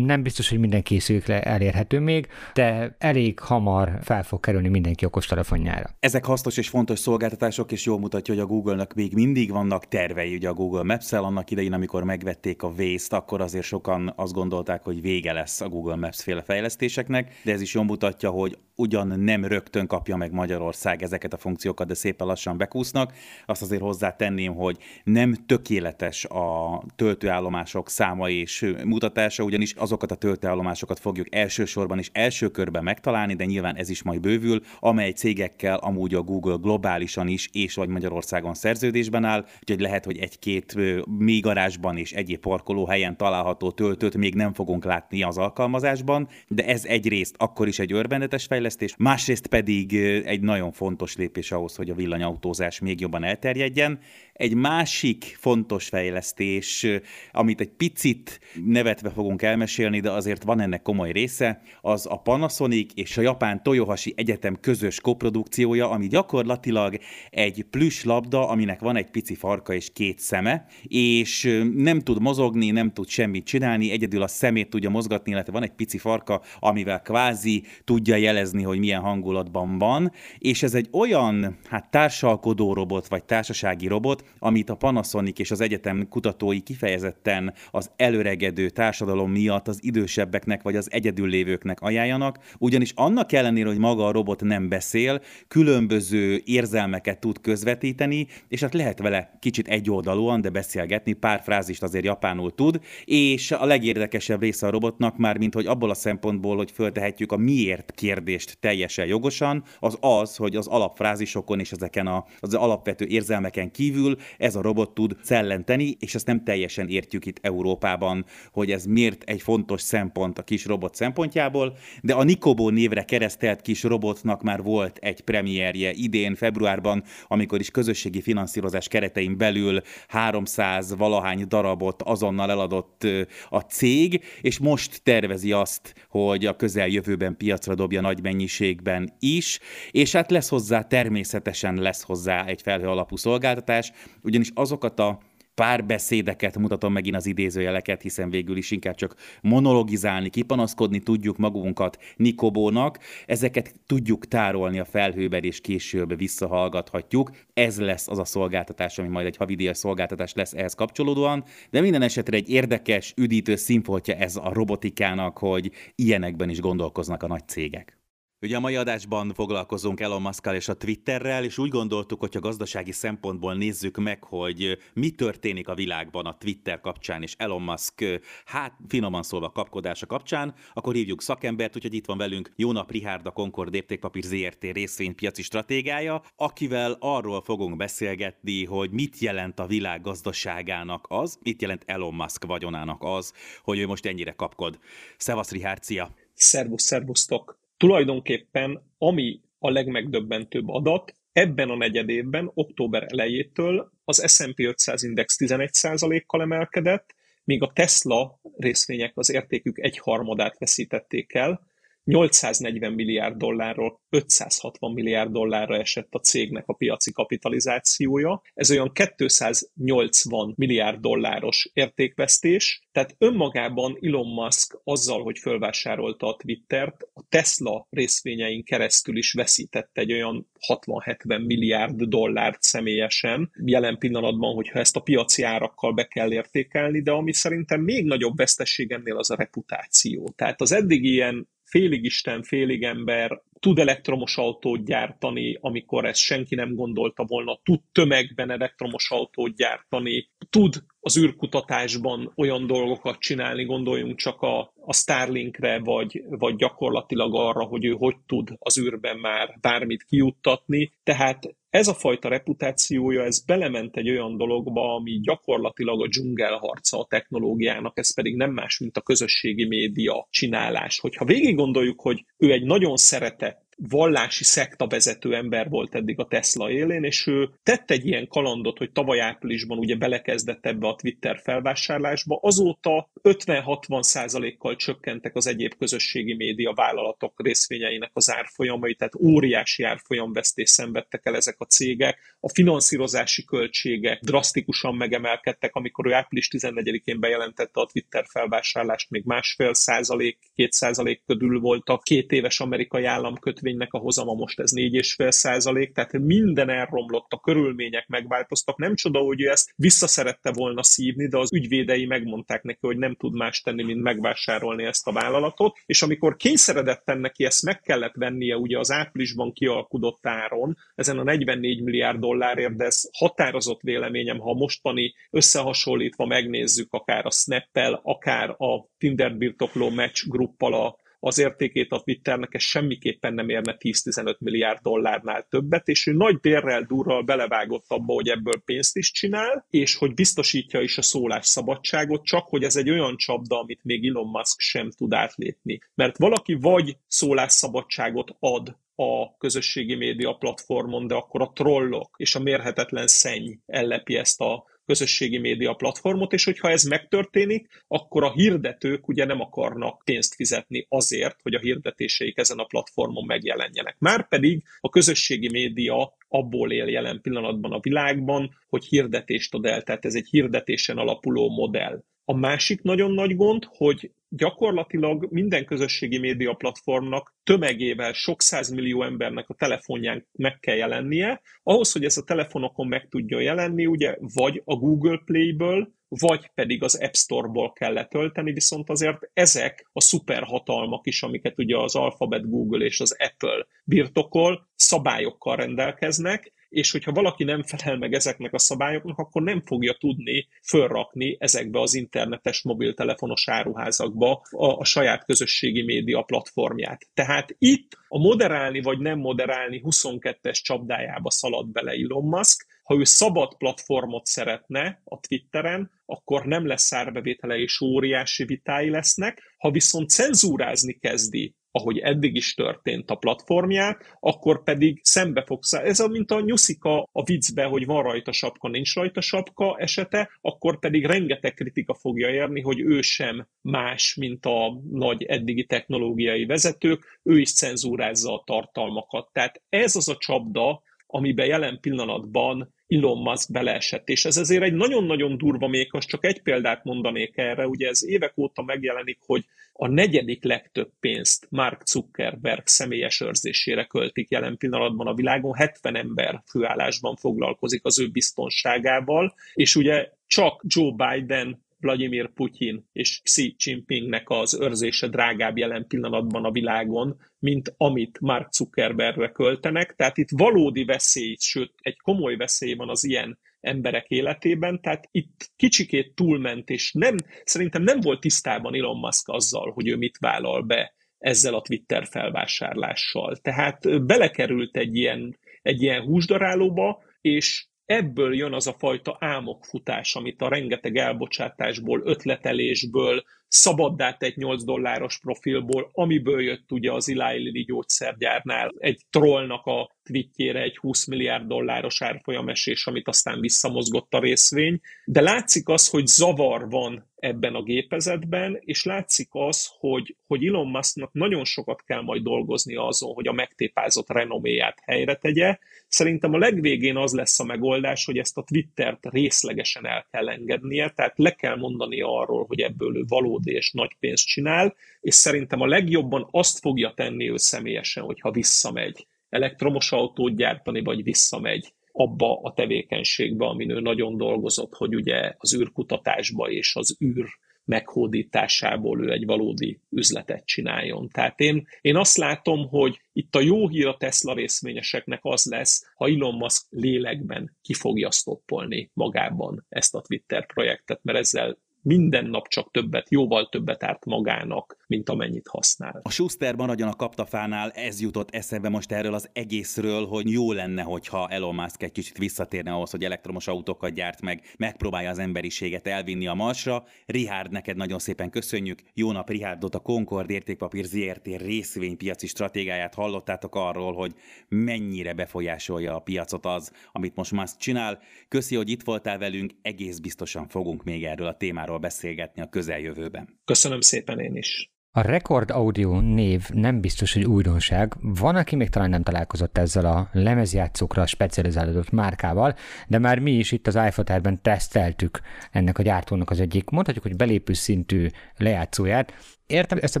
nem 0.04 0.22
biztos, 0.22 0.48
hogy 0.48 0.58
minden 0.58 0.82
készülékre 0.82 1.42
elérhető 1.42 2.00
még, 2.00 2.28
de 2.54 2.96
elég 2.98 3.38
hamar 3.38 3.98
fel 4.02 4.22
fog 4.22 4.40
kerülni 4.40 4.68
mindenki 4.68 5.04
okostelefonjára. 5.04 5.90
Ezek 6.00 6.24
hasznos 6.24 6.56
és 6.56 6.68
fontos 6.68 6.98
szolgáltatások, 6.98 7.72
és 7.72 7.84
jól 7.84 7.98
mutatja, 7.98 8.34
hogy 8.34 8.42
a 8.42 8.46
Google-nak 8.46 8.94
még 8.94 9.14
mindig 9.14 9.50
vannak 9.50 9.88
tervei, 9.88 10.34
ugye 10.34 10.48
a 10.48 10.54
Google 10.54 10.82
Maps-el, 10.82 11.24
annak 11.24 11.50
idején, 11.50 11.72
amikor 11.72 12.04
megvették 12.04 12.62
a 12.62 12.72
Waze-t, 12.78 13.12
akkor 13.12 13.40
azért 13.40 13.64
sokan 13.64 14.12
azt 14.16 14.32
gondolták, 14.32 14.82
hogy 14.82 15.00
vége 15.00 15.32
lesz 15.32 15.60
a 15.60 15.68
Google 15.68 15.96
Maps 15.96 16.22
féle 16.22 16.42
fejlesztéseknek, 16.42 17.40
de 17.42 17.52
ez 17.52 17.60
is 17.60 17.74
jól 17.74 17.84
mutatja, 17.84 18.30
hogy 18.30 18.58
ugyan 18.76 19.20
nem 19.20 19.44
rögtön 19.44 19.86
kapja 19.86 20.16
meg 20.16 20.32
Magyarország 20.32 21.02
ezeket 21.02 21.32
a 21.32 21.36
funkciókat, 21.36 21.86
de 21.86 21.94
szépen 21.94 22.26
lassan 22.26 22.56
bekúsznak. 22.56 23.12
Azt 23.46 23.62
azért 23.62 23.80
hozzátenném, 23.80 24.54
hogy 24.54 24.78
nem 25.04 25.34
tökéletes 25.46 26.24
a 26.24 26.82
töltőállomások 26.96 27.88
száma 27.88 28.28
és 28.28 28.74
mutatása, 28.84 29.42
ugyanis 29.42 29.72
azokat 29.72 30.10
a 30.10 30.14
töltőállomásokat 30.14 30.98
fogjuk 30.98 31.34
elsősorban 31.34 31.98
és 31.98 32.10
első 32.12 32.48
körben 32.48 32.84
megtalálni, 32.84 33.34
de 33.34 33.44
nyilván 33.44 33.76
ez 33.76 33.88
is 33.88 34.02
majd 34.02 34.20
bővül, 34.20 34.60
amely 34.80 35.10
cégekkel 35.10 35.76
amúgy 35.76 36.14
a 36.14 36.22
Google 36.22 36.56
globálisan 36.60 37.28
is 37.28 37.48
és 37.52 37.74
vagy 37.74 37.88
Magyarországon 37.88 38.54
szerződésben 38.54 39.24
áll, 39.24 39.46
úgyhogy 39.60 39.80
lehet, 39.80 40.04
hogy 40.04 40.18
egy-két 40.18 40.76
még 41.18 41.42
garázsban 41.42 41.96
és 41.96 42.12
egyéb 42.12 42.40
parkolóhelyen 42.40 43.16
található 43.16 43.70
töltőt 43.70 44.16
még 44.16 44.34
nem 44.34 44.52
fogunk 44.52 44.84
látni 44.84 45.22
az 45.22 45.38
alkalmazásban, 45.38 46.28
de 46.48 46.66
ez 46.66 46.84
egyrészt 46.84 47.34
akkor 47.38 47.68
is 47.68 47.78
egy 47.78 47.92
örvendetes 47.92 48.46
fejlesztés, 48.64 48.94
másrészt 48.98 49.46
pedig 49.46 49.94
egy 50.24 50.40
nagyon 50.40 50.72
fontos 50.72 51.16
lépés 51.16 51.52
ahhoz, 51.52 51.76
hogy 51.76 51.90
a 51.90 51.94
villany 51.94 52.12
villanyautózás 52.14 52.80
még 52.80 53.00
jobban 53.00 53.24
elterjedjen. 53.24 53.98
Egy 54.34 54.54
másik 54.54 55.36
fontos 55.38 55.88
fejlesztés, 55.88 56.86
amit 57.32 57.60
egy 57.60 57.68
picit 57.68 58.40
nevetve 58.64 59.10
fogunk 59.10 59.42
elmesélni, 59.42 60.00
de 60.00 60.10
azért 60.10 60.42
van 60.42 60.60
ennek 60.60 60.82
komoly 60.82 61.12
része, 61.12 61.62
az 61.80 62.06
a 62.10 62.16
Panasonic 62.16 62.92
és 62.94 63.16
a 63.16 63.20
japán 63.20 63.62
Toyohashi 63.62 64.12
Egyetem 64.16 64.56
közös 64.60 65.00
koprodukciója, 65.00 65.90
ami 65.90 66.06
gyakorlatilag 66.06 66.98
egy 67.30 67.66
plüss 67.70 68.04
labda, 68.04 68.48
aminek 68.48 68.80
van 68.80 68.96
egy 68.96 69.10
pici 69.10 69.34
farka 69.34 69.74
és 69.74 69.92
két 69.92 70.18
szeme, 70.18 70.66
és 70.82 71.62
nem 71.74 72.00
tud 72.00 72.20
mozogni, 72.20 72.70
nem 72.70 72.92
tud 72.92 73.08
semmit 73.08 73.46
csinálni, 73.46 73.90
egyedül 73.90 74.22
a 74.22 74.28
szemét 74.28 74.70
tudja 74.70 74.90
mozgatni, 74.90 75.30
illetve 75.30 75.52
van 75.52 75.62
egy 75.62 75.74
pici 75.74 75.98
farka, 75.98 76.42
amivel 76.58 77.00
kvázi 77.00 77.64
tudja 77.84 78.16
jelezni, 78.16 78.62
hogy 78.62 78.78
milyen 78.78 79.00
hangulatban 79.00 79.78
van, 79.78 80.12
és 80.38 80.62
ez 80.62 80.74
egy 80.74 80.88
olyan 80.92 81.58
hát 81.68 81.90
társalkodó 81.90 82.72
robot, 82.72 83.08
vagy 83.08 83.24
társasági 83.24 83.86
robot, 83.86 84.22
amit 84.38 84.70
a 84.70 84.74
Panasonic 84.74 85.38
és 85.38 85.50
az 85.50 85.60
egyetem 85.60 86.08
kutatói 86.08 86.60
kifejezetten 86.60 87.54
az 87.70 87.90
előregedő 87.96 88.70
társadalom 88.70 89.30
miatt 89.30 89.68
az 89.68 89.78
idősebbeknek 89.82 90.62
vagy 90.62 90.76
az 90.76 90.88
egyedül 90.90 91.28
lévőknek 91.28 91.80
ajánljanak, 91.80 92.38
ugyanis 92.58 92.92
annak 92.94 93.32
ellenére, 93.32 93.68
hogy 93.68 93.78
maga 93.78 94.06
a 94.06 94.12
robot 94.12 94.42
nem 94.42 94.68
beszél, 94.68 95.20
különböző 95.48 96.42
érzelmeket 96.44 97.20
tud 97.20 97.40
közvetíteni, 97.40 98.26
és 98.48 98.60
hát 98.60 98.74
lehet 98.74 98.98
vele 98.98 99.38
kicsit 99.40 99.68
egyoldalúan, 99.68 100.40
de 100.40 100.50
beszélgetni, 100.50 101.12
pár 101.12 101.40
frázist 101.42 101.82
azért 101.82 102.04
japánul 102.04 102.54
tud, 102.54 102.80
és 103.04 103.50
a 103.50 103.64
legérdekesebb 103.64 104.40
része 104.40 104.66
a 104.66 104.70
robotnak 104.70 105.16
már, 105.16 105.38
mint 105.38 105.54
hogy 105.54 105.66
abból 105.66 105.90
a 105.90 105.94
szempontból, 105.94 106.56
hogy 106.56 106.70
föltehetjük 106.70 107.32
a 107.32 107.36
miért 107.36 107.92
kérdést 107.94 108.56
teljesen 108.60 109.06
jogosan, 109.06 109.62
az 109.80 109.96
az, 110.00 110.36
hogy 110.36 110.56
az 110.56 110.66
alapfrázisokon 110.66 111.60
és 111.60 111.72
ezeken 111.72 112.06
a, 112.06 112.24
az 112.40 112.54
alapvető 112.54 113.06
érzelmeken 113.06 113.70
kívül 113.70 114.13
ez 114.38 114.54
a 114.54 114.62
robot 114.62 114.94
tud 114.94 115.16
szellenteni, 115.22 115.96
és 115.98 116.14
ezt 116.14 116.26
nem 116.26 116.44
teljesen 116.44 116.88
értjük 116.88 117.26
itt 117.26 117.38
Európában, 117.40 118.24
hogy 118.52 118.70
ez 118.70 118.84
miért 118.84 119.22
egy 119.22 119.42
fontos 119.42 119.80
szempont 119.80 120.38
a 120.38 120.42
kis 120.42 120.64
robot 120.64 120.94
szempontjából, 120.94 121.76
de 122.02 122.14
a 122.14 122.22
Nikobo 122.22 122.70
névre 122.70 123.04
keresztelt 123.04 123.60
kis 123.60 123.82
robotnak 123.82 124.42
már 124.42 124.62
volt 124.62 124.98
egy 125.00 125.20
premierje 125.20 125.92
idén, 125.92 126.34
februárban, 126.34 127.04
amikor 127.28 127.60
is 127.60 127.70
közösségi 127.70 128.20
finanszírozás 128.20 128.88
keretein 128.88 129.36
belül 129.36 129.80
300 130.08 130.94
valahány 130.96 131.44
darabot 131.48 132.02
azonnal 132.02 132.50
eladott 132.50 133.06
a 133.48 133.58
cég, 133.60 134.24
és 134.40 134.58
most 134.58 135.02
tervezi 135.02 135.52
azt, 135.52 135.94
hogy 136.08 136.46
a 136.46 136.56
közeljövőben 136.56 137.36
piacra 137.36 137.74
dobja 137.74 138.00
nagy 138.00 138.22
mennyiségben 138.22 139.12
is, 139.18 139.58
és 139.90 140.12
hát 140.12 140.30
lesz 140.30 140.48
hozzá, 140.48 140.82
természetesen 140.82 141.74
lesz 141.74 142.02
hozzá 142.02 142.44
egy 142.44 142.62
felhő 142.62 142.86
alapú 142.86 143.16
szolgáltatás, 143.16 143.92
ugyanis 144.22 144.50
azokat 144.54 145.00
a 145.00 145.18
párbeszédeket, 145.54 146.58
mutatom 146.58 146.92
megint 146.92 147.16
az 147.16 147.26
idézőjeleket, 147.26 148.02
hiszen 148.02 148.30
végül 148.30 148.56
is 148.56 148.70
inkább 148.70 148.94
csak 148.94 149.14
monologizálni, 149.42 150.28
kipanaszkodni 150.28 150.98
tudjuk 150.98 151.36
magunkat 151.36 151.98
Nikobónak, 152.16 152.98
ezeket 153.26 153.74
tudjuk 153.86 154.28
tárolni 154.28 154.78
a 154.78 154.84
felhőben, 154.84 155.42
és 155.42 155.60
később 155.60 156.16
visszahallgathatjuk. 156.16 157.30
Ez 157.52 157.80
lesz 157.80 158.08
az 158.08 158.18
a 158.18 158.24
szolgáltatás, 158.24 158.98
ami 158.98 159.08
majd 159.08 159.26
egy 159.26 159.36
havidíjas 159.36 159.76
szolgáltatás 159.76 160.32
lesz 160.32 160.52
ehhez 160.52 160.74
kapcsolódóan, 160.74 161.44
de 161.70 161.80
minden 161.80 162.02
esetre 162.02 162.36
egy 162.36 162.48
érdekes, 162.48 163.12
üdítő 163.16 163.56
színfoltja 163.56 164.14
ez 164.14 164.36
a 164.36 164.52
robotikának, 164.52 165.38
hogy 165.38 165.70
ilyenekben 165.94 166.48
is 166.48 166.60
gondolkoznak 166.60 167.22
a 167.22 167.26
nagy 167.26 167.48
cégek. 167.48 168.03
Ugye 168.44 168.56
a 168.56 168.60
mai 168.60 168.76
adásban 168.76 169.32
foglalkozunk 169.34 170.00
Elon 170.00 170.22
musk 170.22 170.46
és 170.52 170.68
a 170.68 170.74
Twitterrel, 170.74 171.44
és 171.44 171.58
úgy 171.58 171.68
gondoltuk, 171.68 172.20
hogy 172.20 172.36
a 172.36 172.40
gazdasági 172.40 172.92
szempontból 172.92 173.54
nézzük 173.54 173.96
meg, 173.96 174.24
hogy 174.24 174.78
mi 174.94 175.10
történik 175.10 175.68
a 175.68 175.74
világban 175.74 176.26
a 176.26 176.36
Twitter 176.38 176.80
kapcsán, 176.80 177.22
és 177.22 177.34
Elon 177.38 177.62
Musk, 177.62 178.04
hát 178.44 178.76
finoman 178.88 179.22
szólva 179.22 179.50
kapkodása 179.50 180.06
kapcsán, 180.06 180.54
akkor 180.74 180.94
hívjuk 180.94 181.22
szakembert, 181.22 181.76
úgyhogy 181.76 181.94
itt 181.94 182.06
van 182.06 182.16
velünk 182.16 182.52
Jónap 182.56 182.90
Rihárd, 182.90 183.26
a 183.26 183.30
Concord 183.30 183.74
Értékpapír 183.74 184.22
ZRT 184.22 184.62
részvénypiaci 184.62 185.42
stratégája, 185.42 186.22
akivel 186.36 186.96
arról 187.00 187.42
fogunk 187.42 187.76
beszélgetni, 187.76 188.64
hogy 188.64 188.90
mit 188.90 189.18
jelent 189.18 189.58
a 189.58 189.66
világ 189.66 190.00
gazdaságának 190.00 191.06
az, 191.08 191.38
mit 191.42 191.62
jelent 191.62 191.82
Elon 191.86 192.14
Musk 192.14 192.44
vagyonának 192.44 193.02
az, 193.02 193.32
hogy 193.62 193.78
ő 193.78 193.86
most 193.86 194.06
ennyire 194.06 194.32
kapkod. 194.32 194.78
Szevasz 195.16 195.50
Rihárd, 195.50 195.82
szia! 195.82 196.14
Szervusz, 196.34 196.82
szervusztok! 196.82 197.63
Tulajdonképpen 197.76 198.92
ami 198.98 199.40
a 199.58 199.70
legmegdöbbentőbb 199.70 200.68
adat, 200.68 201.14
ebben 201.32 201.70
a 201.70 201.76
negyedévben, 201.76 202.50
október 202.54 203.06
elejétől 203.08 203.92
az 204.04 204.32
S&P 204.34 204.58
500 204.58 205.02
index 205.02 205.36
11%-kal 205.38 206.42
emelkedett, 206.42 207.14
míg 207.44 207.62
a 207.62 207.72
Tesla 207.72 208.40
részvények 208.56 209.12
az 209.14 209.30
értékük 209.30 209.78
egy 209.78 209.98
harmadát 209.98 210.58
veszítették 210.58 211.34
el, 211.34 211.66
840 212.04 212.92
milliárd 212.92 213.36
dollárról 213.36 214.00
560 214.08 214.92
milliárd 214.92 215.30
dollárra 215.30 215.76
esett 215.76 216.14
a 216.14 216.18
cégnek 216.18 216.64
a 216.66 216.72
piaci 216.72 217.12
kapitalizációja. 217.12 218.42
Ez 218.54 218.70
olyan 218.70 218.92
280 218.92 220.54
milliárd 220.56 221.00
dolláros 221.00 221.70
értékvesztés, 221.72 222.82
tehát 222.92 223.14
önmagában 223.18 223.98
Elon 224.00 224.26
Musk 224.26 224.80
azzal, 224.84 225.22
hogy 225.22 225.38
fölvásárolta 225.38 226.26
a 226.26 226.36
Twittert, 226.36 227.02
a 227.12 227.22
Tesla 227.28 227.86
részvényein 227.90 228.64
keresztül 228.64 229.16
is 229.16 229.32
veszített 229.32 229.90
egy 229.92 230.12
olyan 230.12 230.50
60-70 230.68 231.46
milliárd 231.46 232.02
dollárt 232.02 232.62
személyesen. 232.62 233.50
Jelen 233.64 233.98
pillanatban, 233.98 234.54
hogyha 234.54 234.78
ezt 234.78 234.96
a 234.96 235.00
piaci 235.00 235.42
árakkal 235.42 235.92
be 235.92 236.04
kell 236.04 236.32
értékelni, 236.32 237.02
de 237.02 237.10
ami 237.10 237.32
szerintem 237.32 237.80
még 237.80 238.04
nagyobb 238.04 238.36
vesztesség 238.36 238.92
ennél 238.92 239.16
az 239.16 239.30
a 239.30 239.36
reputáció. 239.36 240.32
Tehát 240.36 240.60
az 240.60 240.72
eddig 240.72 241.04
ilyen 241.04 241.48
félig 241.74 242.04
isten, 242.04 242.42
félig 242.42 242.82
ember, 242.82 243.42
tud 243.60 243.78
elektromos 243.78 244.36
autót 244.36 244.84
gyártani, 244.84 245.58
amikor 245.60 246.04
ezt 246.04 246.20
senki 246.20 246.54
nem 246.54 246.74
gondolta 246.74 247.24
volna, 247.24 247.60
tud 247.62 247.80
tömegben 247.92 248.50
elektromos 248.50 249.10
autót 249.10 249.56
gyártani, 249.56 250.28
tud 250.50 250.74
az 251.00 251.18
űrkutatásban 251.18 252.32
olyan 252.36 252.66
dolgokat 252.66 253.18
csinálni, 253.18 253.64
gondoljunk 253.64 254.16
csak 254.16 254.40
a, 254.40 254.72
a 254.80 254.92
Starlinkre, 254.92 255.78
vagy, 255.78 256.22
vagy 256.28 256.56
gyakorlatilag 256.56 257.34
arra, 257.34 257.64
hogy 257.64 257.84
ő 257.84 257.90
hogy 257.90 258.16
tud 258.26 258.48
az 258.58 258.78
űrben 258.78 259.18
már 259.18 259.58
bármit 259.60 260.02
kijuttatni. 260.02 260.92
Tehát 261.02 261.56
ez 261.74 261.88
a 261.88 261.94
fajta 261.94 262.28
reputációja, 262.28 263.24
ez 263.24 263.44
belement 263.44 263.96
egy 263.96 264.10
olyan 264.10 264.36
dologba, 264.36 264.94
ami 264.94 265.20
gyakorlatilag 265.20 266.02
a 266.02 266.08
dzsungelharca 266.08 266.98
a 266.98 267.06
technológiának, 267.08 267.98
ez 267.98 268.14
pedig 268.14 268.36
nem 268.36 268.50
más, 268.52 268.78
mint 268.78 268.96
a 268.96 269.00
közösségi 269.00 269.64
média 269.64 270.26
csinálás. 270.30 270.98
Hogyha 271.00 271.24
végig 271.24 271.56
gondoljuk, 271.56 272.00
hogy 272.00 272.24
ő 272.36 272.52
egy 272.52 272.62
nagyon 272.62 272.96
szeretett 272.96 273.63
vallási 273.76 274.44
szekta 274.44 274.86
vezető 274.86 275.34
ember 275.34 275.68
volt 275.68 275.94
eddig 275.94 276.18
a 276.18 276.26
Tesla 276.26 276.70
élén, 276.70 277.04
és 277.04 277.26
ő 277.26 277.50
tett 277.62 277.90
egy 277.90 278.06
ilyen 278.06 278.28
kalandot, 278.28 278.78
hogy 278.78 278.92
tavaly 278.92 279.20
áprilisban 279.20 279.78
ugye 279.78 279.96
belekezdett 279.96 280.66
ebbe 280.66 280.88
a 280.88 280.94
Twitter 280.94 281.40
felvásárlásba, 281.42 282.38
azóta 282.42 283.10
50-60 283.22 284.02
százalékkal 284.02 284.76
csökkentek 284.76 285.34
az 285.36 285.46
egyéb 285.46 285.74
közösségi 285.78 286.34
média 286.34 286.72
vállalatok 286.72 287.42
részvényeinek 287.42 288.10
az 288.12 288.30
árfolyamai, 288.30 288.94
tehát 288.94 289.14
óriási 289.14 289.82
árfolyamvesztés 289.82 290.70
szenvedtek 290.70 291.26
el 291.26 291.36
ezek 291.36 291.56
a 291.58 291.64
cégek. 291.64 292.18
A 292.40 292.48
finanszírozási 292.48 293.44
költségek 293.44 294.20
drasztikusan 294.20 294.94
megemelkedtek, 294.94 295.74
amikor 295.74 296.06
ő 296.06 296.12
április 296.12 296.48
14-én 296.52 297.20
bejelentette 297.20 297.80
a 297.80 297.88
Twitter 297.92 298.24
felvásárlást, 298.28 299.10
még 299.10 299.24
másfél 299.24 299.74
százalék, 299.74 300.38
két 300.54 300.72
százalék 300.72 301.22
körül 301.26 301.60
voltak 301.60 302.02
két 302.02 302.32
éves 302.32 302.60
amerikai 302.60 303.04
államkötvény 303.04 303.63
kötvénynek 303.64 303.92
a 303.92 303.98
hozama 303.98 304.34
most 304.34 304.60
ez 304.60 304.70
4,5 304.74 305.30
százalék, 305.30 305.92
tehát 305.92 306.12
minden 306.12 306.68
elromlott, 306.68 307.32
a 307.32 307.40
körülmények 307.40 308.06
megváltoztak. 308.06 308.78
Nem 308.78 308.94
csoda, 308.94 309.18
hogy 309.18 309.40
ő 309.40 309.50
ezt 309.50 309.72
visszaszerette 309.76 310.52
volna 310.52 310.82
szívni, 310.82 311.28
de 311.28 311.38
az 311.38 311.52
ügyvédei 311.52 312.06
megmondták 312.06 312.62
neki, 312.62 312.78
hogy 312.80 312.96
nem 312.96 313.14
tud 313.14 313.34
más 313.34 313.60
tenni, 313.60 313.82
mint 313.82 314.02
megvásárolni 314.02 314.84
ezt 314.84 315.06
a 315.06 315.12
vállalatot, 315.12 315.76
és 315.86 316.02
amikor 316.02 316.36
kényszeredett 316.36 317.04
neki 317.04 317.44
ezt 317.44 317.62
meg 317.62 317.80
kellett 317.80 318.14
vennie 318.14 318.56
ugye 318.56 318.78
az 318.78 318.90
áprilisban 318.90 319.52
kialkudott 319.52 320.26
áron, 320.26 320.76
ezen 320.94 321.18
a 321.18 321.22
44 321.22 321.82
milliárd 321.82 322.18
dollárért, 322.18 322.76
de 322.76 322.84
ez 322.84 323.02
határozott 323.18 323.80
véleményem, 323.80 324.38
ha 324.38 324.54
mostani 324.54 325.14
összehasonlítva 325.30 326.26
megnézzük 326.26 326.92
akár 326.92 327.26
a 327.26 327.30
Snap-el, 327.30 328.00
akár 328.02 328.50
a 328.50 328.88
Tinder 328.98 329.36
birtokló 329.36 329.90
Match 329.90 330.28
gruppal 330.28 330.74
a 330.74 331.02
az 331.26 331.38
értékét 331.38 331.92
a 331.92 332.00
Twitternek, 332.00 332.54
ez 332.54 332.62
semmiképpen 332.62 333.34
nem 333.34 333.48
érne 333.48 333.76
10-15 333.78 334.38
milliárd 334.38 334.78
dollárnál 334.82 335.46
többet, 335.50 335.88
és 335.88 336.06
ő 336.06 336.12
nagy 336.12 336.40
bérrel, 336.40 336.82
durral 336.82 337.22
belevágott 337.22 337.84
abba, 337.88 338.12
hogy 338.12 338.28
ebből 338.28 338.62
pénzt 338.64 338.96
is 338.96 339.10
csinál, 339.10 339.66
és 339.70 339.96
hogy 339.96 340.14
biztosítja 340.14 340.80
is 340.80 340.98
a 340.98 341.02
szólásszabadságot, 341.02 342.24
csak 342.24 342.48
hogy 342.48 342.62
ez 342.62 342.76
egy 342.76 342.90
olyan 342.90 343.16
csapda, 343.16 343.58
amit 343.58 343.84
még 343.84 344.06
Elon 344.08 344.28
Musk 344.28 344.60
sem 344.60 344.90
tud 344.90 345.12
átlépni. 345.12 345.78
Mert 345.94 346.18
valaki 346.18 346.54
vagy 346.54 346.96
szólásszabadságot 347.06 348.36
ad 348.38 348.76
a 348.94 349.36
közösségi 349.36 349.94
média 349.94 350.32
platformon, 350.32 351.06
de 351.06 351.14
akkor 351.14 351.42
a 351.42 351.52
trollok 351.54 352.14
és 352.16 352.34
a 352.34 352.40
mérhetetlen 352.40 353.06
szenny 353.06 353.52
ellepi 353.66 354.16
ezt 354.16 354.40
a 354.40 354.64
közösségi 354.86 355.38
média 355.38 355.72
platformot, 355.72 356.32
és 356.32 356.44
hogyha 356.44 356.70
ez 356.70 356.82
megtörténik, 356.82 357.84
akkor 357.88 358.24
a 358.24 358.32
hirdetők 358.32 359.08
ugye 359.08 359.24
nem 359.24 359.40
akarnak 359.40 360.02
pénzt 360.04 360.34
fizetni 360.34 360.86
azért, 360.88 361.36
hogy 361.42 361.54
a 361.54 361.58
hirdetéseik 361.58 362.38
ezen 362.38 362.58
a 362.58 362.64
platformon 362.64 363.24
megjelenjenek. 363.26 363.96
Márpedig 363.98 364.62
a 364.80 364.88
közösségi 364.88 365.48
média 365.48 366.12
abból 366.28 366.72
él 366.72 366.86
jelen 366.86 367.20
pillanatban 367.20 367.72
a 367.72 367.80
világban, 367.80 368.56
hogy 368.68 368.84
hirdetést 368.84 369.54
ad 369.54 369.64
el, 369.64 369.82
tehát 369.82 370.04
ez 370.04 370.14
egy 370.14 370.28
hirdetésen 370.30 370.96
alapuló 370.98 371.48
modell. 371.48 372.02
A 372.24 372.34
másik 372.36 372.82
nagyon 372.82 373.10
nagy 373.10 373.36
gond, 373.36 373.64
hogy 373.64 374.10
gyakorlatilag 374.28 375.26
minden 375.30 375.64
közösségi 375.64 376.18
média 376.18 376.52
platformnak 376.54 377.34
tömegével 377.42 378.12
sok 378.12 378.40
millió 378.72 379.02
embernek 379.02 379.48
a 379.48 379.54
telefonján 379.54 380.26
meg 380.32 380.58
kell 380.60 380.76
jelennie. 380.76 381.40
Ahhoz, 381.62 381.92
hogy 381.92 382.04
ez 382.04 382.16
a 382.16 382.22
telefonokon 382.22 382.86
meg 382.86 383.08
tudjon 383.08 383.42
jelenni, 383.42 383.86
ugye 383.86 384.16
vagy 384.34 384.62
a 384.64 384.74
Google 384.74 385.22
Play-ből, 385.24 385.92
vagy 386.08 386.50
pedig 386.54 386.82
az 386.82 386.94
App 386.94 387.12
Store-ból 387.12 387.72
kell 387.72 387.92
letölteni, 387.92 388.52
viszont 388.52 388.90
azért 388.90 389.30
ezek 389.32 389.88
a 389.92 390.00
szuperhatalmak 390.00 391.06
is, 391.06 391.22
amiket 391.22 391.58
ugye 391.58 391.76
az 391.76 391.96
Alphabet, 391.96 392.50
Google 392.50 392.84
és 392.84 393.00
az 393.00 393.16
Apple 393.18 393.66
birtokol, 393.84 394.68
szabályokkal 394.74 395.56
rendelkeznek, 395.56 396.52
és 396.74 396.90
hogyha 396.90 397.12
valaki 397.12 397.44
nem 397.44 397.62
felel 397.62 397.98
meg 397.98 398.12
ezeknek 398.12 398.52
a 398.52 398.58
szabályoknak, 398.58 399.18
akkor 399.18 399.42
nem 399.42 399.60
fogja 399.60 399.92
tudni 399.92 400.48
fölrakni 400.62 401.36
ezekbe 401.40 401.80
az 401.80 401.94
internetes 401.94 402.62
mobiltelefonos 402.62 403.48
áruházakba 403.48 404.42
a, 404.50 404.66
a 404.66 404.84
saját 404.84 405.24
közösségi 405.24 405.82
média 405.82 406.22
platformját. 406.22 407.06
Tehát 407.14 407.54
itt 407.58 407.98
a 408.08 408.18
moderálni 408.18 408.80
vagy 408.80 408.98
nem 408.98 409.18
moderálni 409.18 409.82
22-es 409.84 410.62
csapdájába 410.62 411.30
szalad 411.30 411.68
bele 411.68 411.92
Elon 411.92 412.24
Musk, 412.24 412.66
ha 412.82 412.94
ő 412.94 413.04
szabad 413.04 413.56
platformot 413.56 414.26
szeretne 414.26 415.02
a 415.04 415.20
Twitteren, 415.20 415.90
akkor 416.06 416.46
nem 416.46 416.66
lesz 416.66 416.92
árbevétele 416.92 417.56
és 417.56 417.80
óriási 417.80 418.44
vitái 418.44 418.90
lesznek. 418.90 419.54
Ha 419.58 419.70
viszont 419.70 420.08
cenzúrázni 420.08 420.98
kezdi 420.98 421.54
ahogy 421.76 421.98
eddig 421.98 422.34
is 422.34 422.54
történt 422.54 423.10
a 423.10 423.14
platformját, 423.14 424.16
akkor 424.20 424.62
pedig 424.62 425.00
szembe 425.02 425.42
fogsz. 425.46 425.72
Ez 425.72 426.00
a, 426.00 426.08
mint 426.08 426.30
a 426.30 426.40
nyuszika 426.40 427.08
a 427.12 427.24
viccbe, 427.24 427.64
hogy 427.64 427.86
van 427.86 428.02
rajta 428.02 428.32
sapka, 428.32 428.68
nincs 428.68 428.94
rajta 428.94 429.20
sapka 429.20 429.76
esete, 429.78 430.30
akkor 430.40 430.78
pedig 430.78 431.06
rengeteg 431.06 431.54
kritika 431.54 431.94
fogja 431.94 432.30
érni, 432.30 432.60
hogy 432.60 432.80
ő 432.80 433.00
sem 433.00 433.48
más, 433.60 434.14
mint 434.14 434.46
a 434.46 434.80
nagy 434.90 435.22
eddigi 435.22 435.64
technológiai 435.64 436.44
vezetők, 436.44 437.20
ő 437.22 437.38
is 437.38 437.54
cenzúrázza 437.54 438.34
a 438.34 438.42
tartalmakat. 438.46 439.28
Tehát 439.32 439.62
ez 439.68 439.96
az 439.96 440.08
a 440.08 440.16
csapda, 440.16 440.82
amiben 441.06 441.46
jelen 441.46 441.80
pillanatban 441.80 442.74
Elon 442.88 443.18
Musk 443.18 443.52
beleesett. 443.52 444.08
És 444.08 444.24
ez 444.24 444.36
ezért 444.36 444.62
egy 444.62 444.74
nagyon-nagyon 444.74 445.36
durva 445.38 445.68
mékas, 445.68 446.06
csak 446.06 446.24
egy 446.24 446.42
példát 446.42 446.84
mondanék 446.84 447.36
erre, 447.36 447.66
ugye 447.66 447.88
ez 447.88 448.04
évek 448.04 448.38
óta 448.38 448.62
megjelenik, 448.62 449.18
hogy 449.26 449.44
a 449.76 449.88
negyedik 449.88 450.44
legtöbb 450.44 450.90
pénzt 451.00 451.46
Mark 451.50 451.86
Zuckerberg 451.86 452.66
személyes 452.66 453.20
őrzésére 453.20 453.84
költik 453.84 454.30
jelen 454.30 454.56
pillanatban 454.56 455.06
a 455.06 455.14
világon, 455.14 455.54
70 455.54 455.96
ember 455.96 456.42
főállásban 456.50 457.16
foglalkozik 457.16 457.84
az 457.84 457.98
ő 457.98 458.08
biztonságával, 458.08 459.34
és 459.54 459.76
ugye 459.76 460.10
csak 460.26 460.64
Joe 460.66 460.92
Biden 460.92 461.62
Vladimir 461.80 462.32
Putyin 462.32 462.88
és 462.92 463.20
Xi 463.22 463.54
Jinpingnek 463.58 464.30
az 464.30 464.60
őrzése 464.60 465.08
drágább 465.08 465.56
jelen 465.58 465.86
pillanatban 465.86 466.44
a 466.44 466.50
világon, 466.50 467.20
mint 467.38 467.74
amit 467.76 468.20
Mark 468.20 468.52
Zuckerbergre 468.52 469.28
költenek. 469.28 469.94
Tehát 469.96 470.18
itt 470.18 470.30
valódi 470.30 470.84
veszély, 470.84 471.36
sőt 471.38 471.72
egy 471.82 471.96
komoly 471.96 472.36
veszély 472.36 472.74
van 472.74 472.88
az 472.88 473.04
ilyen 473.04 473.38
emberek 473.64 474.08
életében, 474.08 474.80
tehát 474.80 475.08
itt 475.10 475.50
kicsikét 475.56 476.14
túlment, 476.14 476.70
és 476.70 476.92
nem, 476.92 477.16
szerintem 477.44 477.82
nem 477.82 478.00
volt 478.00 478.20
tisztában 478.20 478.74
Elon 478.74 478.98
Musk 478.98 479.28
azzal, 479.28 479.70
hogy 479.72 479.88
ő 479.88 479.96
mit 479.96 480.18
vállal 480.18 480.62
be 480.62 480.94
ezzel 481.18 481.54
a 481.54 481.62
Twitter 481.62 482.06
felvásárlással. 482.06 483.36
Tehát 483.36 484.06
belekerült 484.06 484.76
egy 484.76 484.96
ilyen, 484.96 485.38
egy 485.62 485.82
ilyen 485.82 486.02
húsdarálóba, 486.02 487.02
és 487.20 487.66
ebből 487.84 488.34
jön 488.34 488.52
az 488.52 488.66
a 488.66 488.74
fajta 488.78 489.16
álmokfutás, 489.20 490.14
amit 490.14 490.42
a 490.42 490.48
rengeteg 490.48 490.96
elbocsátásból, 490.96 492.02
ötletelésből, 492.04 493.24
szabaddá 493.54 494.16
egy 494.18 494.36
8 494.36 494.64
dolláros 494.64 495.18
profilból, 495.18 495.90
amiből 495.92 496.42
jött 496.42 496.72
ugye 496.72 496.92
az 496.92 497.08
Eli 497.08 497.42
Lilly 497.42 497.64
gyógyszergyárnál 497.64 498.74
egy 498.78 499.00
trollnak 499.10 499.66
a 499.66 499.90
tweetjére 500.02 500.62
egy 500.62 500.76
20 500.76 501.06
milliárd 501.06 501.46
dolláros 501.46 502.02
árfolyamesés, 502.02 502.86
amit 502.86 503.08
aztán 503.08 503.40
visszamozgott 503.40 504.14
a 504.14 504.20
részvény, 504.20 504.80
de 505.04 505.20
látszik 505.20 505.68
az, 505.68 505.88
hogy 505.88 506.06
zavar 506.06 506.68
van 506.70 507.12
ebben 507.24 507.54
a 507.54 507.62
gépezetben, 507.62 508.60
és 508.60 508.84
látszik 508.84 509.28
az, 509.30 509.70
hogy, 509.78 510.16
hogy 510.26 510.46
Elon 510.46 510.66
Musknak 510.66 511.12
nagyon 511.12 511.44
sokat 511.44 511.82
kell 511.82 512.02
majd 512.02 512.22
dolgozni 512.22 512.76
azon, 512.76 513.12
hogy 513.12 513.26
a 513.26 513.32
megtépázott 513.32 514.10
renoméját 514.10 514.78
helyre 514.84 515.14
tegye. 515.14 515.58
Szerintem 515.88 516.32
a 516.32 516.38
legvégén 516.38 516.96
az 516.96 517.12
lesz 517.12 517.40
a 517.40 517.44
megoldás, 517.44 518.04
hogy 518.04 518.18
ezt 518.18 518.38
a 518.38 518.42
Twittert 518.42 519.06
részlegesen 519.10 519.86
el 519.86 520.06
kell 520.10 520.28
engednie, 520.28 520.90
tehát 520.90 521.18
le 521.18 521.30
kell 521.30 521.56
mondani 521.56 522.00
arról, 522.00 522.44
hogy 522.46 522.60
ebből 522.60 522.96
ő 522.96 523.04
valódi 523.08 523.43
és 523.52 523.70
nagy 523.72 523.96
pénzt 524.00 524.26
csinál, 524.26 524.74
és 525.00 525.14
szerintem 525.14 525.60
a 525.60 525.66
legjobban 525.66 526.28
azt 526.30 526.58
fogja 526.58 526.92
tenni 526.96 527.30
ő 527.30 527.36
személyesen, 527.36 528.04
hogyha 528.04 528.30
visszamegy 528.30 529.06
elektromos 529.28 529.92
autót 529.92 530.36
gyártani, 530.36 530.80
vagy 530.82 531.02
visszamegy 531.02 531.72
abba 531.92 532.40
a 532.42 532.52
tevékenységbe, 532.52 533.46
amin 533.46 533.70
ő 533.70 533.80
nagyon 533.80 534.16
dolgozott, 534.16 534.74
hogy 534.74 534.94
ugye 534.94 535.34
az 535.38 535.54
űrkutatásba 535.54 536.50
és 536.50 536.74
az 536.76 536.96
űr 537.04 537.26
meghódításából 537.64 539.04
ő 539.04 539.12
egy 539.12 539.24
valódi 539.24 539.80
üzletet 539.90 540.46
csináljon. 540.46 541.08
Tehát 541.08 541.40
én, 541.40 541.66
én 541.80 541.96
azt 541.96 542.16
látom, 542.16 542.68
hogy 542.68 543.00
itt 543.12 543.34
a 543.34 543.40
jó 543.40 543.68
hír 543.68 543.86
a 543.86 543.96
Tesla 543.96 544.34
részvényeseknek 544.34 545.20
az 545.22 545.44
lesz, 545.44 545.92
ha 545.94 546.08
Elon 546.08 546.34
Musk 546.34 546.66
lélekben 546.70 547.56
ki 547.62 547.74
fogja 547.74 548.10
stoppolni 548.10 548.90
magában 548.94 549.66
ezt 549.68 549.94
a 549.94 550.00
Twitter 550.00 550.46
projektet, 550.46 551.00
mert 551.02 551.18
ezzel 551.18 551.58
minden 551.84 552.26
nap 552.26 552.48
csak 552.48 552.70
többet, 552.70 553.10
jóval 553.10 553.48
többet 553.48 553.82
árt 553.82 554.04
magának, 554.04 554.76
mint 554.86 555.08
amennyit 555.08 555.48
használ. 555.48 556.00
A 556.02 556.10
Schuster 556.10 556.54
maradjon 556.54 556.88
a 556.88 556.96
kaptafánál, 556.96 557.70
ez 557.70 558.00
jutott 558.00 558.30
eszembe 558.30 558.68
most 558.68 558.92
erről 558.92 559.14
az 559.14 559.28
egészről, 559.32 560.06
hogy 560.06 560.30
jó 560.30 560.52
lenne, 560.52 560.82
hogyha 560.82 561.28
Elon 561.28 561.54
Musk 561.54 561.82
egy 561.82 561.92
kicsit 561.92 562.18
visszatérne 562.18 562.72
ahhoz, 562.72 562.90
hogy 562.90 563.04
elektromos 563.04 563.46
autókat 563.46 563.92
gyárt 563.92 564.20
meg, 564.20 564.42
megpróbálja 564.58 565.10
az 565.10 565.18
emberiséget 565.18 565.86
elvinni 565.86 566.26
a 566.26 566.34
Marsra. 566.34 566.84
Richard, 567.06 567.50
neked 567.50 567.76
nagyon 567.76 567.98
szépen 567.98 568.30
köszönjük. 568.30 568.78
Jó 568.94 569.12
nap, 569.12 569.28
Richardot, 569.28 569.74
a 569.74 569.78
Concord 569.78 570.30
értékpapír 570.30 570.84
ZRT 570.84 571.26
részvénypiaci 571.26 572.26
stratégiáját 572.26 572.94
hallottátok 572.94 573.54
arról, 573.54 573.92
hogy 573.92 574.14
mennyire 574.48 575.12
befolyásolja 575.12 575.94
a 575.94 576.00
piacot 576.00 576.46
az, 576.46 576.72
amit 576.92 577.16
most 577.16 577.32
Musk 577.32 577.56
csinál. 577.56 577.98
Köszi, 578.28 578.56
hogy 578.56 578.68
itt 578.68 578.82
voltál 578.82 579.18
velünk, 579.18 579.52
egész 579.62 579.98
biztosan 579.98 580.48
fogunk 580.48 580.84
még 580.84 581.04
erről 581.04 581.26
a 581.26 581.36
témáról 581.36 581.78
beszélgetni 581.78 582.42
a 582.42 582.48
közeljövőben. 582.48 583.40
Köszönöm 583.44 583.80
szépen 583.80 584.18
én 584.20 584.36
is. 584.36 584.73
A 584.96 585.00
Record 585.00 585.50
Audio 585.50 586.00
név 586.00 586.48
nem 586.50 586.80
biztos, 586.80 587.12
hogy 587.12 587.24
újdonság. 587.24 587.94
Van, 588.00 588.36
aki 588.36 588.56
még 588.56 588.68
talán 588.68 588.90
nem 588.90 589.02
találkozott 589.02 589.58
ezzel 589.58 589.84
a 589.84 590.08
lemezjátszókra 590.12 591.06
specializálódott 591.06 591.90
márkával, 591.90 592.54
de 592.88 592.98
már 592.98 593.18
mi 593.18 593.32
is 593.32 593.52
itt 593.52 593.66
az 593.66 593.74
iPhone-terben 593.74 594.42
teszteltük 594.42 595.20
ennek 595.50 595.78
a 595.78 595.82
gyártónak 595.82 596.30
az 596.30 596.40
egyik, 596.40 596.70
mondhatjuk, 596.70 597.04
hogy 597.04 597.16
belépő 597.16 597.52
szintű 597.52 598.06
lejátszóját, 598.36 599.12
Értem 599.46 599.78
ezt 599.80 599.96
a 599.96 600.00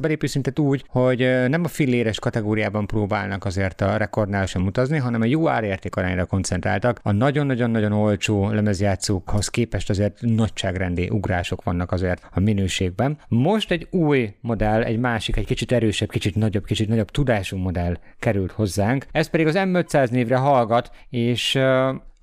belépőszintet 0.00 0.58
úgy, 0.58 0.84
hogy 0.88 1.18
nem 1.48 1.64
a 1.64 1.68
filléres 1.68 2.18
kategóriában 2.18 2.86
próbálnak 2.86 3.44
azért 3.44 3.80
a 3.80 3.96
rekordnál 3.96 4.46
sem 4.46 4.66
utazni, 4.66 4.98
hanem 4.98 5.20
a 5.20 5.24
jó 5.24 5.48
árérték 5.48 5.96
arányra 5.96 6.24
koncentráltak. 6.24 7.00
A 7.02 7.12
nagyon-nagyon-nagyon 7.12 7.92
olcsó 7.92 8.50
lemezjátszókhoz 8.50 9.48
képest 9.48 9.90
azért 9.90 10.20
nagyságrendi 10.20 11.08
ugrások 11.08 11.62
vannak 11.62 11.92
azért 11.92 12.22
a 12.30 12.40
minőségben. 12.40 13.18
Most 13.28 13.70
egy 13.70 13.86
új 13.90 14.34
modell, 14.40 14.82
egy 14.82 14.98
másik, 14.98 15.36
egy 15.36 15.46
kicsit 15.46 15.72
erősebb, 15.72 16.10
kicsit 16.10 16.34
nagyobb, 16.34 16.64
kicsit 16.64 16.88
nagyobb 16.88 17.10
tudású 17.10 17.56
modell 17.56 17.96
került 18.18 18.52
hozzánk. 18.52 19.06
Ez 19.12 19.30
pedig 19.30 19.46
az 19.46 19.54
M500 19.56 20.10
névre 20.10 20.36
hallgat, 20.36 20.90
és 21.10 21.58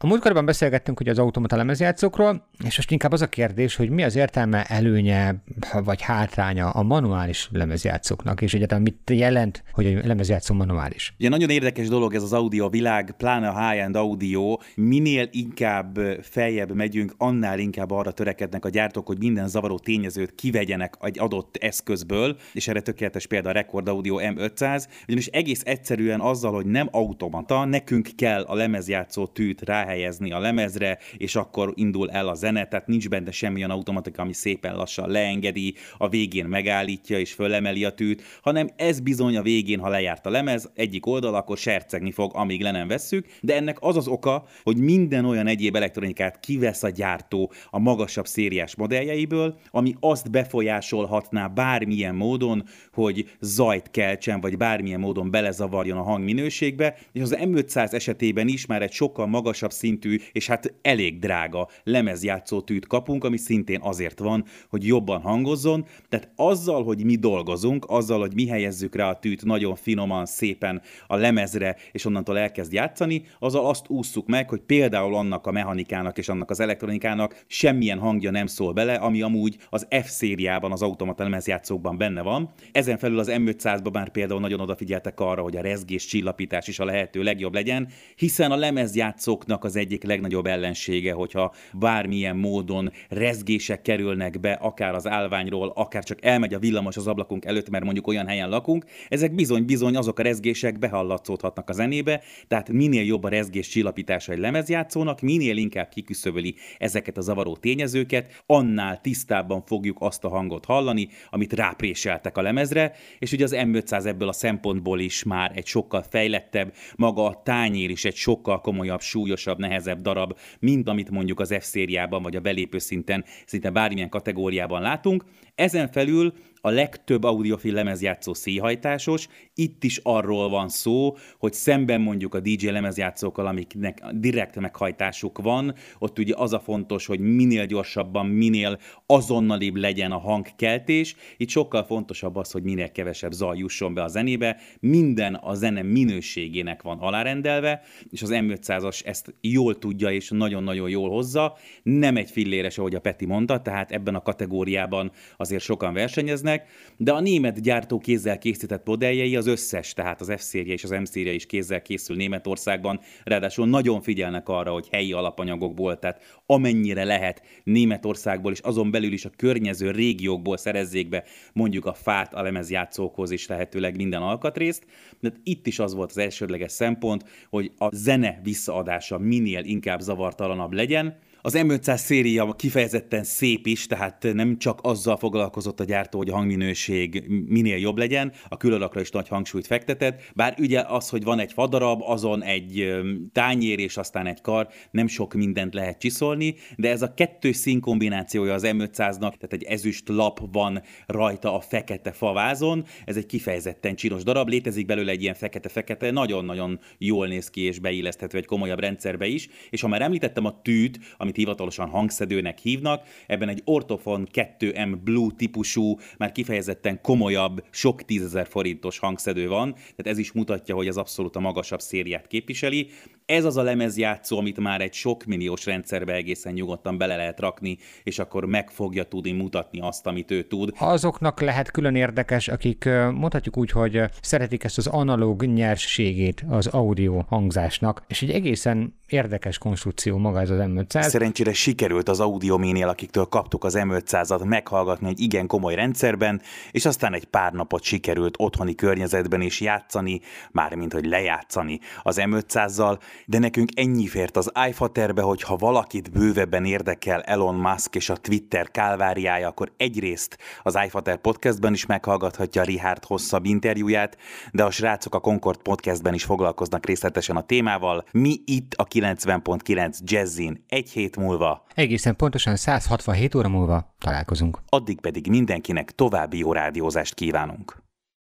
a 0.03 0.07
múltkorban 0.07 0.45
beszélgettünk 0.45 0.99
ugye 0.99 1.11
az 1.11 1.19
automata 1.19 1.55
lemezjátszókról, 1.55 2.47
és 2.65 2.75
most 2.75 2.91
inkább 2.91 3.11
az 3.11 3.21
a 3.21 3.27
kérdés, 3.27 3.75
hogy 3.75 3.89
mi 3.89 4.03
az 4.03 4.15
értelme, 4.15 4.63
előnye 4.63 5.43
vagy 5.83 6.01
hátránya 6.01 6.69
a 6.69 6.83
manuális 6.83 7.49
lemezjátszóknak, 7.51 8.41
és 8.41 8.53
egyáltalán 8.53 8.83
mit 8.83 9.09
jelent, 9.09 9.63
hogy 9.71 9.85
a 9.85 10.07
lemezjátszó 10.07 10.55
manuális. 10.55 11.13
Ugye 11.19 11.29
nagyon 11.29 11.49
érdekes 11.49 11.87
dolog 11.87 12.13
ez 12.13 12.23
az 12.23 12.33
audio 12.33 12.69
világ, 12.69 13.13
pláne 13.17 13.47
a 13.47 13.69
high-end 13.69 13.95
audio, 13.95 14.57
minél 14.75 15.27
inkább 15.31 15.99
feljebb 16.21 16.75
megyünk, 16.75 17.13
annál 17.17 17.59
inkább 17.59 17.91
arra 17.91 18.11
törekednek 18.11 18.65
a 18.65 18.69
gyártók, 18.69 19.07
hogy 19.07 19.17
minden 19.17 19.47
zavaró 19.47 19.79
tényezőt 19.79 20.35
kivegyenek 20.35 20.95
egy 21.01 21.19
adott 21.19 21.55
eszközből, 21.55 22.37
és 22.53 22.67
erre 22.67 22.81
tökéletes 22.81 23.27
példa 23.27 23.49
a 23.49 23.53
Record 23.53 23.87
Audio 23.87 24.17
M500, 24.19 24.85
ugyanis 25.07 25.27
egész 25.27 25.61
egyszerűen 25.65 26.19
azzal, 26.19 26.53
hogy 26.53 26.65
nem 26.65 26.87
automata, 26.91 27.65
nekünk 27.65 28.09
kell 28.15 28.41
a 28.41 28.55
lemezjátszó 28.55 29.25
tűt 29.25 29.61
rá 29.61 29.89
ráhelyezni 29.91 30.31
a 30.31 30.39
lemezre, 30.39 30.97
és 31.17 31.35
akkor 31.35 31.71
indul 31.75 32.11
el 32.11 32.27
a 32.27 32.33
zene, 32.33 32.67
tehát 32.67 32.87
nincs 32.87 33.09
benne 33.09 33.31
semmilyen 33.31 33.69
automatika, 33.69 34.21
ami 34.21 34.33
szépen 34.33 34.75
lassan 34.75 35.09
leengedi, 35.09 35.73
a 35.97 36.09
végén 36.09 36.45
megállítja 36.45 37.19
és 37.19 37.33
fölemeli 37.33 37.85
a 37.85 37.89
tűt, 37.89 38.23
hanem 38.41 38.69
ez 38.75 38.99
bizony 38.99 39.37
a 39.37 39.41
végén, 39.41 39.79
ha 39.79 39.89
lejárt 39.89 40.25
a 40.25 40.29
lemez, 40.29 40.69
egyik 40.75 41.05
oldal, 41.05 41.35
akkor 41.35 41.57
sercegni 41.57 42.11
fog, 42.11 42.31
amíg 42.35 42.61
le 42.61 42.71
nem 42.71 42.87
vesszük, 42.87 43.25
de 43.41 43.55
ennek 43.55 43.77
az 43.79 43.97
az 43.97 44.07
oka, 44.07 44.45
hogy 44.63 44.77
minden 44.77 45.25
olyan 45.25 45.47
egyéb 45.47 45.75
elektronikát 45.75 46.39
kivesz 46.39 46.83
a 46.83 46.89
gyártó 46.89 47.51
a 47.69 47.79
magasabb 47.79 48.27
szériás 48.27 48.75
modelljeiből, 48.75 49.57
ami 49.71 49.95
azt 49.99 50.31
befolyásolhatná 50.31 51.47
bármilyen 51.47 52.15
módon, 52.15 52.63
hogy 52.93 53.29
zajt 53.39 53.91
keltsen, 53.91 54.41
vagy 54.41 54.57
bármilyen 54.57 54.99
módon 54.99 55.31
belezavarjon 55.31 55.97
a 55.97 56.03
hangminőségbe, 56.03 56.97
és 57.11 57.21
az 57.21 57.37
M500 57.39 57.93
esetében 57.93 58.47
is 58.47 58.65
már 58.65 58.81
egy 58.81 58.91
sokkal 58.91 59.27
magasabb 59.27 59.71
szintű, 59.81 60.19
és 60.31 60.47
hát 60.47 60.73
elég 60.81 61.19
drága 61.19 61.67
lemezjátszó 61.83 62.61
tűt 62.61 62.87
kapunk, 62.87 63.23
ami 63.23 63.37
szintén 63.37 63.79
azért 63.81 64.19
van, 64.19 64.45
hogy 64.69 64.85
jobban 64.85 65.21
hangozzon. 65.21 65.85
Tehát 66.09 66.31
azzal, 66.35 66.83
hogy 66.83 67.03
mi 67.03 67.15
dolgozunk, 67.15 67.85
azzal, 67.87 68.19
hogy 68.19 68.33
mi 68.33 68.47
helyezzük 68.47 68.95
rá 68.95 69.09
a 69.09 69.19
tűt 69.19 69.45
nagyon 69.45 69.75
finoman, 69.75 70.25
szépen 70.25 70.81
a 71.07 71.15
lemezre, 71.15 71.75
és 71.91 72.05
onnantól 72.05 72.37
elkezd 72.37 72.73
játszani, 72.73 73.23
azzal 73.39 73.65
azt 73.65 73.89
ússzuk 73.89 74.27
meg, 74.27 74.49
hogy 74.49 74.59
például 74.59 75.15
annak 75.15 75.47
a 75.47 75.51
mechanikának 75.51 76.17
és 76.17 76.29
annak 76.29 76.49
az 76.49 76.59
elektronikának 76.59 77.43
semmilyen 77.47 77.99
hangja 77.99 78.31
nem 78.31 78.45
szól 78.45 78.73
bele, 78.73 78.93
ami 78.93 79.21
amúgy 79.21 79.57
az 79.69 79.87
F 80.03 80.09
szériában, 80.09 80.71
az 80.71 80.81
automata 80.81 81.23
lemezjátszókban 81.23 81.97
benne 81.97 82.21
van. 82.21 82.51
Ezen 82.71 82.97
felül 82.97 83.19
az 83.19 83.31
M500-ban 83.31 83.93
már 83.93 84.11
például 84.11 84.39
nagyon 84.39 84.59
odafigyeltek 84.59 85.19
arra, 85.19 85.41
hogy 85.41 85.55
a 85.55 85.61
rezgés 85.61 86.05
csillapítás 86.05 86.67
is 86.67 86.79
a 86.79 86.85
lehető 86.85 87.23
legjobb 87.23 87.53
legyen, 87.53 87.87
hiszen 88.15 88.51
a 88.51 88.55
lemezjátszóknak 88.55 89.63
az 89.63 89.70
egyik 89.75 90.03
legnagyobb 90.03 90.45
ellensége, 90.45 91.13
hogyha 91.13 91.53
bármilyen 91.73 92.35
módon 92.35 92.91
rezgések 93.09 93.81
kerülnek 93.81 94.39
be, 94.39 94.51
akár 94.51 94.95
az 94.95 95.07
állványról, 95.07 95.71
akár 95.75 96.03
csak 96.03 96.25
elmegy 96.25 96.53
a 96.53 96.59
villamos 96.59 96.97
az 96.97 97.07
ablakunk 97.07 97.45
előtt, 97.45 97.69
mert 97.69 97.83
mondjuk 97.83 98.07
olyan 98.07 98.27
helyen 98.27 98.49
lakunk, 98.49 98.85
ezek 99.09 99.35
bizony-bizony 99.35 99.95
azok 99.95 100.19
a 100.19 100.23
rezgések 100.23 100.79
behallatszódhatnak 100.79 101.69
a 101.69 101.73
zenébe, 101.73 102.21
tehát 102.47 102.69
minél 102.69 103.03
jobb 103.03 103.23
a 103.23 103.29
rezgés 103.29 103.67
csillapítása 103.67 104.31
egy 104.31 104.39
lemezjátszónak, 104.39 105.21
minél 105.21 105.57
inkább 105.57 105.89
kiküszöböli 105.89 106.55
ezeket 106.77 107.17
a 107.17 107.21
zavaró 107.21 107.55
tényezőket, 107.55 108.43
annál 108.45 109.01
tisztábban 109.01 109.63
fogjuk 109.65 109.97
azt 109.99 110.23
a 110.23 110.29
hangot 110.29 110.65
hallani, 110.65 111.07
amit 111.29 111.53
rápréseltek 111.53 112.37
a 112.37 112.41
lemezre, 112.41 112.93
és 113.19 113.31
ugye 113.31 113.43
az 113.43 113.55
M500 113.55 114.05
ebből 114.05 114.27
a 114.27 114.33
szempontból 114.33 114.99
is 114.99 115.23
már 115.23 115.51
egy 115.55 115.65
sokkal 115.65 116.03
fejlettebb, 116.09 116.73
maga 116.95 117.25
a 117.25 117.41
tányér 117.43 117.89
is 117.89 118.05
egy 118.05 118.15
sokkal 118.15 118.61
komolyabb, 118.61 119.01
súlyosabb, 119.01 119.59
nehezebb 119.61 120.01
darab, 120.01 120.37
mint 120.59 120.89
amit 120.89 121.09
mondjuk 121.09 121.39
az 121.39 121.55
F-szériában 121.59 122.23
vagy 122.23 122.35
a 122.35 122.39
belépő 122.39 122.77
szinten, 122.77 123.25
szinte 123.45 123.69
bármilyen 123.69 124.09
kategóriában 124.09 124.81
látunk. 124.81 125.23
Ezen 125.61 125.91
felül 125.91 126.33
a 126.61 126.69
legtöbb 126.69 127.23
audiofil 127.23 127.73
lemezjátszó 127.73 128.33
széhajtásos, 128.33 129.27
itt 129.53 129.83
is 129.83 129.99
arról 130.03 130.49
van 130.49 130.69
szó, 130.69 131.15
hogy 131.39 131.53
szemben 131.53 132.01
mondjuk 132.01 132.35
a 132.35 132.39
DJ 132.39 132.67
lemezjátszókkal, 132.67 133.47
amiknek 133.47 134.05
direkt 134.11 134.59
meghajtásuk 134.59 135.37
van, 135.41 135.73
ott 135.99 136.19
ugye 136.19 136.33
az 136.37 136.53
a 136.53 136.59
fontos, 136.59 137.05
hogy 137.05 137.19
minél 137.19 137.65
gyorsabban, 137.65 138.25
minél 138.25 138.79
azonnalibb 139.05 139.75
legyen 139.75 140.11
a 140.11 140.17
hangkeltés, 140.17 141.15
itt 141.37 141.49
sokkal 141.49 141.83
fontosabb 141.83 142.35
az, 142.35 142.51
hogy 142.51 142.63
minél 142.63 142.91
kevesebb 142.91 143.31
zaj 143.31 143.57
jusson 143.57 143.93
be 143.93 144.03
a 144.03 144.07
zenébe, 144.07 144.57
minden 144.79 145.35
a 145.35 145.53
zene 145.53 145.81
minőségének 145.81 146.81
van 146.81 146.99
alárendelve, 146.99 147.81
és 148.09 148.21
az 148.21 148.29
M500-as 148.33 149.05
ezt 149.05 149.35
jól 149.41 149.77
tudja 149.77 150.11
és 150.11 150.29
nagyon-nagyon 150.29 150.89
jól 150.89 151.09
hozza, 151.09 151.57
nem 151.83 152.17
egy 152.17 152.29
filléres, 152.29 152.77
ahogy 152.77 152.95
a 152.95 152.99
Peti 152.99 153.25
mondta, 153.25 153.61
tehát 153.61 153.91
ebben 153.91 154.15
a 154.15 154.21
kategóriában 154.21 155.11
azért 155.51 155.65
sokan 155.65 155.93
versenyeznek, 155.93 156.67
de 156.97 157.11
a 157.11 157.19
német 157.19 157.61
gyártó 157.61 157.97
kézzel 157.97 158.37
készített 158.37 158.85
modelljei 158.85 159.35
az 159.35 159.47
összes, 159.47 159.93
tehát 159.93 160.21
az 160.21 160.33
F-széria 160.37 160.73
és 160.73 160.83
az 160.83 160.89
M-széria 160.89 161.33
is 161.33 161.45
kézzel 161.45 161.81
készül 161.81 162.15
Németországban, 162.15 162.99
ráadásul 163.23 163.67
nagyon 163.67 164.01
figyelnek 164.01 164.49
arra, 164.49 164.71
hogy 164.71 164.87
helyi 164.91 165.13
alapanyagokból, 165.13 165.99
tehát 165.99 166.41
amennyire 166.45 167.03
lehet 167.03 167.41
Németországból 167.63 168.51
és 168.51 168.59
azon 168.59 168.91
belül 168.91 169.13
is 169.13 169.25
a 169.25 169.31
környező 169.35 169.91
régiókból 169.91 170.57
szerezzék 170.57 171.09
be 171.09 171.23
mondjuk 171.53 171.85
a 171.85 171.93
fát 171.93 172.33
a 172.33 172.41
lemezjátszókhoz 172.41 173.31
is 173.31 173.47
lehetőleg 173.47 173.95
minden 173.95 174.21
alkatrészt, 174.21 174.85
de 175.19 175.31
itt 175.43 175.67
is 175.67 175.79
az 175.79 175.93
volt 175.93 176.09
az 176.09 176.17
elsődleges 176.17 176.71
szempont, 176.71 177.23
hogy 177.49 177.71
a 177.77 177.95
zene 177.95 178.39
visszaadása 178.43 179.17
minél 179.17 179.63
inkább 179.63 179.99
zavartalanabb 179.99 180.71
legyen, 180.71 181.19
az 181.41 181.55
M500 181.57 181.97
széria 181.97 182.53
kifejezetten 182.53 183.23
szép 183.23 183.67
is, 183.67 183.87
tehát 183.87 184.27
nem 184.33 184.57
csak 184.57 184.79
azzal 184.81 185.17
foglalkozott 185.17 185.79
a 185.79 185.83
gyártó, 185.83 186.17
hogy 186.17 186.29
a 186.29 186.35
hangminőség 186.35 187.23
minél 187.47 187.77
jobb 187.77 187.97
legyen, 187.97 188.31
a 188.49 188.57
különakra 188.57 189.01
is 189.01 189.09
nagy 189.09 189.27
hangsúlyt 189.27 189.67
fektetett, 189.67 190.21
bár 190.35 190.55
ugye 190.59 190.81
az, 190.87 191.09
hogy 191.09 191.23
van 191.23 191.39
egy 191.39 191.53
fadarab, 191.53 192.01
azon 192.05 192.43
egy 192.43 192.93
tányér 193.31 193.79
és 193.79 193.97
aztán 193.97 194.27
egy 194.27 194.41
kar, 194.41 194.67
nem 194.91 195.07
sok 195.07 195.33
mindent 195.33 195.73
lehet 195.73 195.99
csiszolni, 195.99 196.55
de 196.77 196.89
ez 196.89 197.01
a 197.01 197.13
kettős 197.13 197.55
színkombinációja 197.55 198.53
az 198.53 198.63
M500-nak, 198.65 199.19
tehát 199.19 199.53
egy 199.53 199.63
ezüst 199.63 200.09
lap 200.09 200.39
van 200.51 200.81
rajta 201.05 201.55
a 201.55 201.59
fekete 201.59 202.11
favázon, 202.11 202.85
ez 203.05 203.17
egy 203.17 203.25
kifejezetten 203.25 203.95
csinos 203.95 204.23
darab, 204.23 204.47
létezik 204.47 204.85
belőle 204.85 205.11
egy 205.11 205.21
ilyen 205.21 205.33
fekete-fekete, 205.33 206.11
nagyon-nagyon 206.11 206.79
jól 206.97 207.27
néz 207.27 207.49
ki 207.49 207.61
és 207.61 207.79
beilleszthető 207.79 208.37
egy 208.37 208.45
komolyabb 208.45 208.79
rendszerbe 208.79 209.25
is, 209.25 209.47
és 209.69 209.81
ha 209.81 209.87
már 209.87 210.01
említettem 210.01 210.45
a 210.45 210.61
tűt, 210.61 210.99
ami 211.17 211.30
amit 211.31 211.45
hivatalosan 211.45 211.89
hangszedőnek 211.89 212.57
hívnak. 212.57 213.03
Ebben 213.27 213.49
egy 213.49 213.61
Ortofon 213.65 214.27
2M 214.33 214.97
Blue 215.03 215.29
típusú, 215.37 215.99
már 216.17 216.31
kifejezetten 216.31 217.01
komolyabb, 217.01 217.63
sok 217.69 218.05
tízezer 218.05 218.47
forintos 218.47 218.99
hangszedő 218.99 219.47
van, 219.47 219.73
tehát 219.73 220.07
ez 220.07 220.17
is 220.17 220.31
mutatja, 220.31 220.75
hogy 220.75 220.87
az 220.87 220.97
abszolút 220.97 221.35
a 221.35 221.39
magasabb 221.39 221.79
szériát 221.79 222.27
képviseli. 222.27 222.87
Ez 223.31 223.45
az 223.45 223.57
a 223.57 223.61
lemezjátszó, 223.61 224.37
amit 224.37 224.59
már 224.59 224.81
egy 224.81 224.93
sok 224.93 225.23
milliós 225.23 225.65
rendszerbe 225.65 226.13
egészen 226.13 226.53
nyugodtan 226.53 226.97
bele 226.97 227.15
lehet 227.15 227.39
rakni, 227.39 227.77
és 228.03 228.19
akkor 228.19 228.45
meg 228.45 228.69
fogja 228.69 229.03
tudni 229.03 229.31
mutatni 229.31 229.79
azt, 229.81 230.07
amit 230.07 230.31
ő 230.31 230.43
tud. 230.43 230.73
Azoknak 230.77 231.41
lehet 231.41 231.71
külön 231.71 231.95
érdekes, 231.95 232.47
akik 232.47 232.85
mondhatjuk 233.13 233.57
úgy, 233.57 233.71
hogy 233.71 234.01
szeretik 234.21 234.63
ezt 234.63 234.77
az 234.77 234.87
analóg 234.87 235.45
nyersségét 235.45 236.45
az 236.49 236.67
audio 236.67 237.21
hangzásnak, 237.27 238.03
és 238.07 238.21
egy 238.21 238.31
egészen 238.31 238.99
érdekes 239.07 239.57
konstrukció 239.57 240.17
maga 240.17 240.41
ez 240.41 240.49
az 240.49 240.59
M500. 240.61 241.01
Szerencsére 241.01 241.53
sikerült 241.53 242.09
az 242.09 242.19
Audioménél, 242.19 242.87
akiktől 242.87 243.25
kaptuk 243.25 243.63
az 243.63 243.77
M500-at 243.77 244.45
meghallgatni 244.45 245.07
egy 245.07 245.19
igen 245.19 245.47
komoly 245.47 245.75
rendszerben, 245.75 246.41
és 246.71 246.85
aztán 246.85 247.13
egy 247.13 247.25
pár 247.25 247.53
napot 247.53 247.83
sikerült 247.83 248.35
otthoni 248.37 248.75
környezetben 248.75 249.41
is 249.41 249.61
játszani, 249.61 250.21
mármint 250.51 250.93
hogy 250.93 251.05
lejátszani 251.05 251.79
az 252.03 252.17
M500-zal, 252.19 252.99
de 253.25 253.39
nekünk 253.39 253.69
ennyi 253.75 254.07
fért 254.07 254.37
az 254.37 254.51
iFaterbe, 254.69 255.21
hogy 255.21 255.41
ha 255.41 255.55
valakit 255.55 256.11
bővebben 256.11 256.65
érdekel 256.65 257.21
Elon 257.21 257.55
Musk 257.55 257.95
és 257.95 258.09
a 258.09 258.15
Twitter 258.15 258.71
kálváriája, 258.71 259.47
akkor 259.47 259.71
egyrészt 259.77 260.37
az 260.63 260.79
iFater 260.85 261.17
podcastben 261.17 261.73
is 261.73 261.85
meghallgathatja 261.85 262.63
Richard 262.63 263.05
hosszabb 263.05 263.45
interjúját, 263.45 264.17
de 264.51 264.63
a 264.63 264.71
srácok 264.71 265.15
a 265.15 265.19
Concord 265.19 265.61
podcastben 265.61 266.13
is 266.13 266.23
foglalkoznak 266.23 266.85
részletesen 266.85 267.35
a 267.35 267.41
témával. 267.41 268.05
Mi 268.11 268.35
itt 268.45 268.73
a 268.73 268.85
90.9 268.85 269.97
Jazzin 270.03 270.63
egy 270.67 270.89
hét 270.89 271.17
múlva. 271.17 271.65
Egészen 271.75 272.15
pontosan 272.15 272.55
167 272.55 273.35
óra 273.35 273.49
múlva 273.49 273.95
találkozunk. 273.97 274.59
Addig 274.69 275.01
pedig 275.01 275.27
mindenkinek 275.29 275.91
további 275.91 276.37
jó 276.37 276.53
rádiózást 276.53 277.13
kívánunk. 277.13 277.80